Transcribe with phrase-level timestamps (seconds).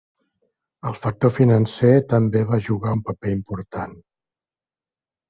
[0.91, 3.95] El factor financer també va jugar un paper important.